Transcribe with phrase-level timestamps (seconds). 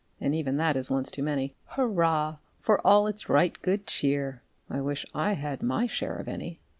[0.19, 4.41] (And even that is once too many;) Hurrah for all its right good cheer!
[4.67, 6.59] (_I wish I had my share of any!